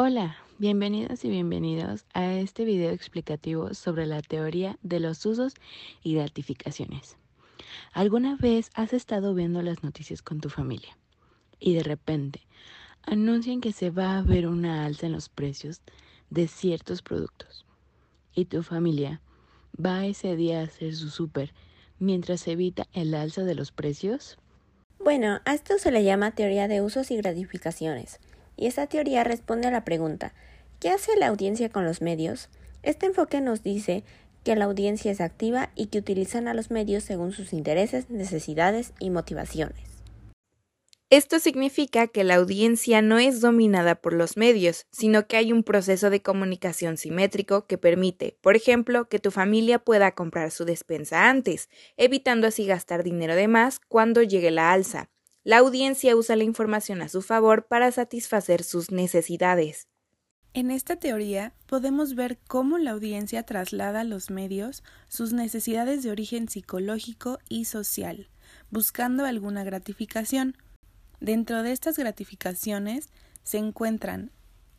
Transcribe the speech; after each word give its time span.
Hola, 0.00 0.36
bienvenidos 0.58 1.24
y 1.24 1.28
bienvenidos 1.28 2.04
a 2.14 2.32
este 2.32 2.64
video 2.64 2.92
explicativo 2.92 3.74
sobre 3.74 4.06
la 4.06 4.22
teoría 4.22 4.78
de 4.80 5.00
los 5.00 5.26
usos 5.26 5.54
y 6.04 6.14
gratificaciones. 6.14 7.16
¿Alguna 7.92 8.36
vez 8.36 8.70
has 8.74 8.92
estado 8.92 9.34
viendo 9.34 9.60
las 9.60 9.82
noticias 9.82 10.22
con 10.22 10.40
tu 10.40 10.50
familia 10.50 10.96
y 11.58 11.74
de 11.74 11.82
repente 11.82 12.42
anuncian 13.02 13.60
que 13.60 13.72
se 13.72 13.90
va 13.90 14.16
a 14.16 14.22
ver 14.22 14.46
una 14.46 14.86
alza 14.86 15.06
en 15.06 15.12
los 15.14 15.28
precios 15.28 15.80
de 16.30 16.46
ciertos 16.46 17.02
productos 17.02 17.66
y 18.36 18.44
tu 18.44 18.62
familia 18.62 19.20
va 19.84 20.06
ese 20.06 20.36
día 20.36 20.60
a 20.60 20.64
hacer 20.66 20.94
su 20.94 21.10
súper 21.10 21.52
mientras 21.98 22.46
evita 22.46 22.86
el 22.92 23.16
alza 23.16 23.42
de 23.42 23.56
los 23.56 23.72
precios? 23.72 24.38
Bueno, 25.00 25.40
a 25.44 25.54
esto 25.54 25.76
se 25.78 25.90
le 25.90 26.04
llama 26.04 26.36
teoría 26.36 26.68
de 26.68 26.82
usos 26.82 27.10
y 27.10 27.16
gratificaciones 27.16 28.20
y 28.58 28.66
esta 28.66 28.86
teoría 28.86 29.24
responde 29.24 29.68
a 29.68 29.70
la 29.70 29.84
pregunta 29.84 30.34
¿qué 30.80 30.90
hace 30.90 31.16
la 31.16 31.28
audiencia 31.28 31.70
con 31.70 31.84
los 31.84 32.02
medios? 32.02 32.50
Este 32.82 33.06
enfoque 33.06 33.40
nos 33.40 33.62
dice 33.62 34.04
que 34.44 34.56
la 34.56 34.66
audiencia 34.66 35.10
es 35.10 35.20
activa 35.20 35.70
y 35.74 35.86
que 35.86 35.98
utilizan 35.98 36.48
a 36.48 36.54
los 36.54 36.70
medios 36.70 37.04
según 37.04 37.32
sus 37.32 37.52
intereses, 37.52 38.10
necesidades 38.10 38.92
y 38.98 39.10
motivaciones. 39.10 39.88
Esto 41.10 41.38
significa 41.38 42.06
que 42.06 42.22
la 42.22 42.34
audiencia 42.34 43.00
no 43.00 43.18
es 43.18 43.40
dominada 43.40 43.94
por 43.94 44.12
los 44.12 44.36
medios, 44.36 44.86
sino 44.92 45.26
que 45.26 45.38
hay 45.38 45.54
un 45.54 45.62
proceso 45.62 46.10
de 46.10 46.20
comunicación 46.20 46.98
simétrico 46.98 47.66
que 47.66 47.78
permite, 47.78 48.36
por 48.42 48.56
ejemplo, 48.56 49.08
que 49.08 49.18
tu 49.18 49.30
familia 49.30 49.78
pueda 49.78 50.12
comprar 50.12 50.50
su 50.50 50.66
despensa 50.66 51.30
antes, 51.30 51.70
evitando 51.96 52.46
así 52.46 52.66
gastar 52.66 53.04
dinero 53.04 53.36
de 53.36 53.48
más 53.48 53.80
cuando 53.88 54.22
llegue 54.22 54.50
la 54.50 54.70
alza. 54.70 55.08
La 55.48 55.56
audiencia 55.56 56.14
usa 56.14 56.36
la 56.36 56.44
información 56.44 57.00
a 57.00 57.08
su 57.08 57.22
favor 57.22 57.68
para 57.68 57.90
satisfacer 57.90 58.62
sus 58.62 58.90
necesidades. 58.90 59.86
En 60.52 60.70
esta 60.70 60.96
teoría 60.96 61.54
podemos 61.64 62.14
ver 62.14 62.38
cómo 62.46 62.76
la 62.76 62.90
audiencia 62.90 63.42
traslada 63.44 64.00
a 64.00 64.04
los 64.04 64.28
medios 64.28 64.84
sus 65.08 65.32
necesidades 65.32 66.02
de 66.02 66.10
origen 66.10 66.50
psicológico 66.50 67.38
y 67.48 67.64
social, 67.64 68.28
buscando 68.68 69.24
alguna 69.24 69.64
gratificación. 69.64 70.54
Dentro 71.18 71.62
de 71.62 71.72
estas 71.72 71.96
gratificaciones 71.96 73.08
se 73.42 73.56
encuentran 73.56 74.32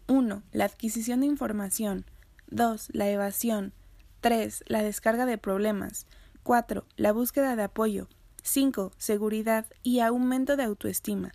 1. 0.05 0.43
La 0.51 0.65
adquisición 0.65 1.21
de 1.21 1.25
información, 1.25 2.05
2. 2.51 2.89
La 2.93 3.09
evasión, 3.09 3.73
3. 4.21 4.65
La 4.67 4.83
descarga 4.83 5.25
de 5.25 5.39
problemas, 5.39 6.05
4. 6.43 6.85
La 6.95 7.11
búsqueda 7.11 7.55
de 7.55 7.63
apoyo, 7.63 8.07
5. 8.43 8.91
Seguridad 8.97 9.65
y 9.83 9.99
aumento 9.99 10.57
de 10.57 10.63
autoestima. 10.63 11.31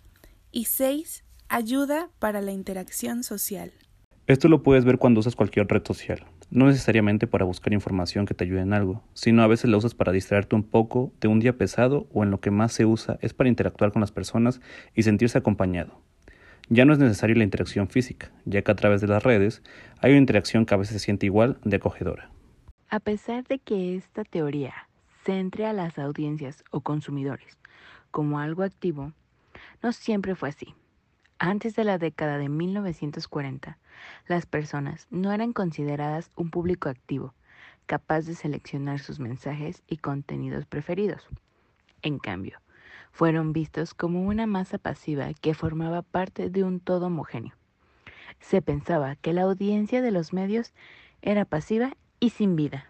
Y 0.51 0.65
6. 0.65 1.23
Ayuda 1.49 2.09
para 2.19 2.41
la 2.41 2.51
interacción 2.51 3.23
social. 3.23 3.71
Esto 4.27 4.49
lo 4.49 4.63
puedes 4.63 4.85
ver 4.85 4.97
cuando 4.97 5.19
usas 5.19 5.35
cualquier 5.35 5.67
red 5.67 5.83
social. 5.85 6.25
No 6.49 6.65
necesariamente 6.67 7.27
para 7.27 7.45
buscar 7.45 7.73
información 7.73 8.25
que 8.25 8.33
te 8.33 8.43
ayude 8.43 8.61
en 8.61 8.73
algo, 8.73 9.03
sino 9.13 9.43
a 9.43 9.47
veces 9.47 9.69
la 9.69 9.77
usas 9.77 9.93
para 9.93 10.11
distraerte 10.11 10.55
un 10.55 10.63
poco 10.63 11.13
de 11.21 11.27
un 11.27 11.39
día 11.39 11.57
pesado 11.57 12.07
o 12.11 12.23
en 12.23 12.31
lo 12.31 12.39
que 12.39 12.49
más 12.49 12.73
se 12.73 12.85
usa 12.85 13.19
es 13.21 13.33
para 13.33 13.49
interactuar 13.49 13.91
con 13.91 13.99
las 13.99 14.11
personas 14.11 14.61
y 14.95 15.03
sentirse 15.03 15.37
acompañado. 15.37 16.01
Ya 16.69 16.85
no 16.85 16.93
es 16.93 16.99
necesaria 16.99 17.35
la 17.35 17.43
interacción 17.43 17.87
física, 17.87 18.31
ya 18.45 18.63
que 18.63 18.71
a 18.71 18.75
través 18.75 18.99
de 19.01 19.07
las 19.07 19.21
redes 19.21 19.61
hay 19.99 20.11
una 20.11 20.19
interacción 20.19 20.65
que 20.65 20.73
a 20.73 20.77
veces 20.77 20.93
se 20.93 20.99
siente 20.99 21.27
igual 21.27 21.59
de 21.63 21.75
acogedora. 21.75 22.31
A 22.89 22.99
pesar 22.99 23.43
de 23.45 23.59
que 23.59 23.95
esta 23.95 24.23
teoría 24.23 24.73
centre 25.25 25.65
a 25.65 25.73
las 25.73 25.97
audiencias 25.97 26.63
o 26.69 26.81
consumidores 26.81 27.57
como 28.11 28.39
algo 28.39 28.63
activo, 28.63 29.11
no 29.83 29.91
siempre 29.91 30.35
fue 30.35 30.49
así. 30.49 30.73
Antes 31.37 31.75
de 31.75 31.83
la 31.83 31.97
década 31.97 32.37
de 32.37 32.47
1940, 32.47 33.77
las 34.27 34.45
personas 34.45 35.07
no 35.09 35.33
eran 35.33 35.51
consideradas 35.51 36.31
un 36.35 36.49
público 36.49 36.87
activo, 36.87 37.33
capaz 37.87 38.21
de 38.21 38.35
seleccionar 38.35 38.99
sus 38.99 39.19
mensajes 39.19 39.83
y 39.87 39.97
contenidos 39.97 40.65
preferidos. 40.65 41.27
En 42.03 42.19
cambio, 42.19 42.61
fueron 43.11 43.51
vistos 43.51 43.93
como 43.93 44.21
una 44.21 44.45
masa 44.45 44.77
pasiva 44.77 45.33
que 45.33 45.53
formaba 45.53 46.03
parte 46.03 46.49
de 46.49 46.63
un 46.63 46.79
todo 46.79 47.07
homogéneo. 47.07 47.55
Se 48.39 48.61
pensaba 48.61 49.15
que 49.17 49.33
la 49.33 49.41
audiencia 49.41 50.01
de 50.01 50.11
los 50.11 50.31
medios 50.31 50.73
era 51.21 51.43
pasiva 51.45 51.97
y 52.19 52.29
sin 52.29 52.55
vida. 52.55 52.85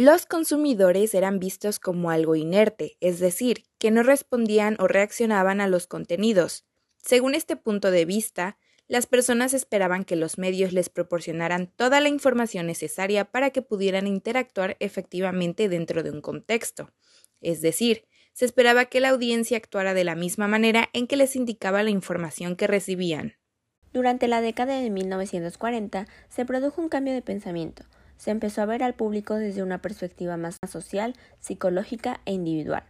Los 0.00 0.26
consumidores 0.26 1.12
eran 1.12 1.40
vistos 1.40 1.80
como 1.80 2.12
algo 2.12 2.36
inerte, 2.36 2.96
es 3.00 3.18
decir, 3.18 3.64
que 3.78 3.90
no 3.90 4.04
respondían 4.04 4.76
o 4.78 4.86
reaccionaban 4.86 5.60
a 5.60 5.66
los 5.66 5.88
contenidos. 5.88 6.64
Según 6.98 7.34
este 7.34 7.56
punto 7.56 7.90
de 7.90 8.04
vista, 8.04 8.58
las 8.86 9.06
personas 9.06 9.54
esperaban 9.54 10.04
que 10.04 10.14
los 10.14 10.38
medios 10.38 10.72
les 10.72 10.88
proporcionaran 10.88 11.72
toda 11.74 12.00
la 12.00 12.10
información 12.10 12.68
necesaria 12.68 13.24
para 13.24 13.50
que 13.50 13.60
pudieran 13.60 14.06
interactuar 14.06 14.76
efectivamente 14.78 15.68
dentro 15.68 16.04
de 16.04 16.12
un 16.12 16.20
contexto. 16.20 16.92
Es 17.40 17.60
decir, 17.60 18.04
se 18.34 18.44
esperaba 18.44 18.84
que 18.84 19.00
la 19.00 19.08
audiencia 19.08 19.56
actuara 19.56 19.94
de 19.94 20.04
la 20.04 20.14
misma 20.14 20.46
manera 20.46 20.90
en 20.92 21.08
que 21.08 21.16
les 21.16 21.34
indicaba 21.34 21.82
la 21.82 21.90
información 21.90 22.54
que 22.54 22.68
recibían. 22.68 23.34
Durante 23.92 24.28
la 24.28 24.42
década 24.42 24.78
de 24.78 24.90
1940 24.90 26.06
se 26.28 26.44
produjo 26.44 26.80
un 26.80 26.88
cambio 26.88 27.14
de 27.14 27.22
pensamiento 27.22 27.84
se 28.18 28.30
empezó 28.30 28.60
a 28.60 28.66
ver 28.66 28.82
al 28.82 28.94
público 28.94 29.36
desde 29.36 29.62
una 29.62 29.80
perspectiva 29.80 30.36
más 30.36 30.58
social, 30.68 31.14
psicológica 31.40 32.20
e 32.26 32.32
individual. 32.32 32.82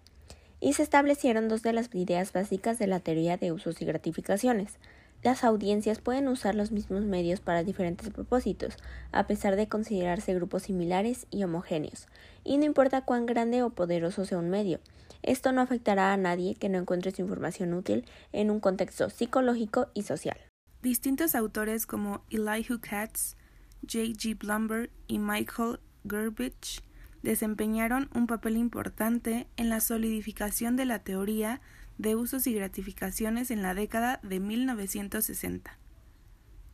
Y 0.61 0.73
se 0.73 0.83
establecieron 0.83 1.49
dos 1.49 1.63
de 1.63 1.73
las 1.73 1.95
ideas 1.95 2.33
básicas 2.33 2.81
de 2.81 2.89
la 2.89 2.99
teoría 2.99 3.37
de 3.37 3.53
usos 3.53 3.81
y 3.81 3.85
gratificaciones. 3.85 4.79
Las 5.23 5.45
audiencias 5.45 6.01
pueden 6.01 6.29
usar 6.29 6.55
los 6.55 6.73
mismos 6.73 7.03
medios 7.05 7.41
para 7.41 7.65
diferentes 7.65 8.11
propósitos, 8.11 8.77
a 9.13 9.27
pesar 9.27 9.57
de 9.57 9.69
considerarse 9.69 10.35
grupos 10.35 10.65
similares 10.65 11.27
y 11.31 11.43
homogéneos, 11.43 12.07
y 12.45 12.57
no 12.59 12.65
importa 12.65 13.03
cuán 13.03 13.27
grande 13.27 13.63
o 13.63 13.71
poderoso 13.71 14.25
sea 14.25 14.39
un 14.39 14.51
medio. 14.51 14.81
Esto 15.23 15.53
no 15.53 15.61
afectará 15.61 16.13
a 16.13 16.17
nadie 16.17 16.55
que 16.55 16.69
no 16.69 16.79
encuentre 16.79 17.11
su 17.11 17.23
información 17.23 17.75
útil 17.75 18.05
en 18.33 18.51
un 18.51 18.61
contexto 18.61 19.11
psicológico 19.11 19.89
y 19.93 20.03
social. 20.03 20.39
Distintos 20.83 21.35
autores 21.35 21.87
como 21.87 22.23
Elihu 22.31 22.79
Katz, 22.81 23.35
J. 23.83 24.13
G. 24.15 24.39
Blumber 24.39 24.91
y 25.07 25.19
Michael 25.19 25.81
Gerbich 26.09 26.83
desempeñaron 27.23 28.09
un 28.15 28.27
papel 28.27 28.57
importante 28.57 29.49
en 29.57 29.69
la 29.69 29.81
solidificación 29.81 30.77
de 30.77 30.85
la 30.85 31.01
teoría 31.01 31.61
de 31.99 32.15
usos 32.15 32.47
y 32.47 32.55
gratificaciones 32.55 33.51
en 33.51 33.63
la 33.63 33.75
década 33.75 34.21
de 34.23 34.41
1960. 34.41 35.79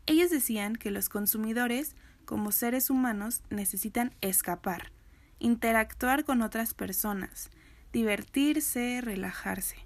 Ellos 0.07 0.31
decían 0.31 0.77
que 0.77 0.91
los 0.91 1.09
consumidores, 1.09 1.97
como 2.27 2.53
seres 2.53 2.91
humanos, 2.91 3.43
necesitan 3.49 4.15
escapar, 4.21 4.93
interactuar 5.39 6.25
con 6.25 6.43
otras 6.43 6.75
personas, 6.75 7.51
divertirse, 7.93 9.01
relajarse. 9.01 9.77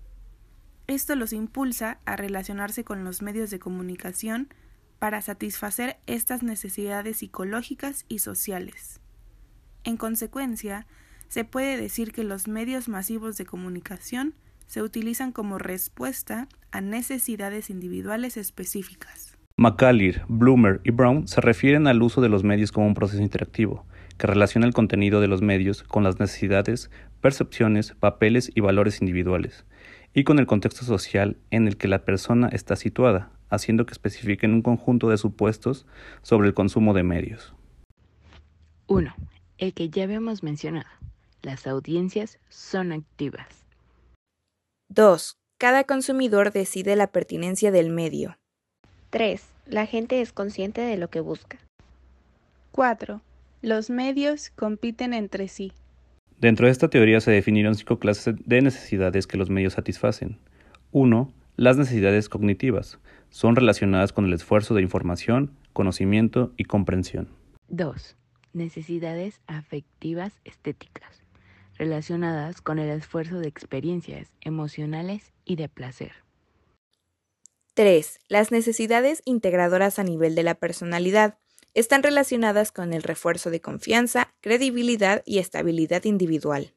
Esto 0.89 1.15
los 1.15 1.33
impulsa 1.33 2.01
a 2.05 2.17
relacionarse 2.17 2.83
con 2.83 3.05
los 3.05 3.23
medios 3.23 3.51
de 3.51 3.59
comunicación 3.59 4.49
para 4.99 5.21
satisfacer 5.23 5.99
estas 6.07 6.43
necesidades 6.43 7.19
psicológicas 7.19 8.05
y 8.09 8.19
sociales. 8.19 9.01
En 9.85 9.97
consecuencia, 9.97 10.87
se 11.29 11.45
puede 11.45 11.77
decir 11.77 12.13
que 12.13 12.25
los 12.25 12.49
medios 12.49 12.89
masivos 12.89 13.37
de 13.37 13.47
comunicación 13.47 14.35
se 14.67 14.83
utilizan 14.83 15.33
como 15.33 15.59
respuesta 15.59 16.49
a 16.71 16.81
necesidades 16.81 17.71
individuales 17.71 18.37
específicas. 18.37 19.37
McCallir, 19.57 20.23
Bloomer 20.29 20.81
y 20.85 20.91
Brown 20.91 21.27
se 21.27 21.41
refieren 21.41 21.87
al 21.87 22.03
uso 22.03 22.21
de 22.21 22.29
los 22.29 22.45
medios 22.45 22.71
como 22.71 22.87
un 22.87 22.95
proceso 22.95 23.23
interactivo, 23.23 23.87
que 24.17 24.27
relaciona 24.27 24.67
el 24.67 24.75
contenido 24.75 25.21
de 25.21 25.29
los 25.29 25.43
medios 25.43 25.83
con 25.83 26.05
las 26.05 26.21
necesidades, 26.21 26.91
percepciones, 27.21 27.95
papeles 27.99 28.53
y 28.55 28.61
valores 28.61 29.01
individuales, 29.01 29.65
y 30.15 30.25
con 30.25 30.39
el 30.39 30.47
contexto 30.47 30.85
social 30.85 31.39
en 31.51 31.67
el 31.67 31.77
que 31.77 31.89
la 31.89 32.05
persona 32.05 32.49
está 32.49 32.77
situada, 32.77 33.33
haciendo 33.51 33.87
que 33.87 33.93
especifiquen 33.93 34.53
un 34.53 34.63
conjunto 34.63 35.09
de 35.09 35.19
supuestos 35.19 35.87
sobre 36.23 36.49
el 36.49 36.55
consumo 36.55 36.95
de 36.95 37.03
medios. 37.03 37.55
1. 38.87 39.15
El 39.59 39.75
que 39.75 39.91
ya 39.91 40.05
habíamos 40.05 40.43
mencionado. 40.43 40.89
Las 41.43 41.67
audiencias 41.67 42.39
son 42.49 42.93
activas. 42.93 43.47
2. 44.89 45.37
Cada 45.59 45.85
consumidor 45.85 46.53
decide 46.53 46.97
la 46.97 47.09
pertinencia 47.09 47.71
del 47.71 47.91
medio. 47.91 48.39
3. 49.11 49.43
La 49.67 49.87
gente 49.87 50.21
es 50.21 50.33
consciente 50.33 50.81
de 50.81 50.97
lo 50.97 51.09
que 51.09 51.21
busca. 51.21 51.59
4. 52.73 53.21
Los 53.61 53.91
medios 53.91 54.51
compiten 54.51 55.13
entre 55.13 55.49
sí. 55.49 55.73
Dentro 56.39 56.67
de 56.67 56.73
esta 56.73 56.89
teoría 56.89 57.21
se 57.21 57.33
definieron 57.33 57.75
cinco 57.75 57.99
clases 57.99 58.37
de 58.45 58.63
necesidades 58.63 59.27
que 59.27 59.37
los 59.37 59.51
medios 59.51 59.73
satisfacen. 59.73 60.39
1. 60.93 61.33
Las 61.59 61.77
necesidades 61.77 62.29
cognitivas 62.29 63.01
son 63.31 63.57
relacionadas 63.57 64.13
con 64.13 64.25
el 64.25 64.33
esfuerzo 64.33 64.75
de 64.75 64.83
información, 64.83 65.59
conocimiento 65.73 66.53
y 66.57 66.63
comprensión. 66.67 67.31
2. 67.67 68.17
Necesidades 68.53 69.41
afectivas 69.49 70.35
estéticas, 70.45 71.25
relacionadas 71.77 72.61
con 72.61 72.79
el 72.79 72.89
esfuerzo 72.91 73.41
de 73.41 73.49
experiencias 73.49 74.29
emocionales 74.41 75.33
y 75.45 75.57
de 75.57 75.69
placer. 75.69 76.13
3. 77.75 78.21
Las 78.29 78.53
necesidades 78.53 79.21
integradoras 79.25 79.99
a 79.99 80.05
nivel 80.05 80.37
de 80.37 80.45
la 80.45 80.55
personalidad 80.55 81.39
están 81.75 82.05
relacionadas 82.05 82.71
con 82.71 82.93
el 82.93 83.03
refuerzo 83.03 83.51
de 83.51 83.61
confianza, 83.61 84.33
credibilidad 84.43 85.25
y 85.27 85.39
estabilidad 85.39 86.05
individual. 86.05 86.73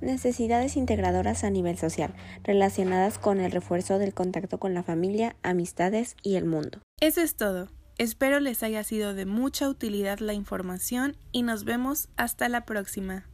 Necesidades 0.00 0.76
integradoras 0.76 1.44
a 1.44 1.50
nivel 1.50 1.78
social, 1.78 2.14
relacionadas 2.44 3.18
con 3.18 3.40
el 3.40 3.50
refuerzo 3.50 3.98
del 3.98 4.14
contacto 4.14 4.58
con 4.58 4.74
la 4.74 4.82
familia, 4.82 5.36
amistades 5.42 6.16
y 6.22 6.36
el 6.36 6.44
mundo. 6.44 6.80
Eso 7.00 7.20
es 7.20 7.36
todo. 7.36 7.68
Espero 7.98 8.40
les 8.40 8.62
haya 8.62 8.84
sido 8.84 9.14
de 9.14 9.24
mucha 9.24 9.68
utilidad 9.68 10.18
la 10.18 10.34
información 10.34 11.16
y 11.32 11.42
nos 11.42 11.64
vemos 11.64 12.08
hasta 12.16 12.48
la 12.48 12.66
próxima. 12.66 13.26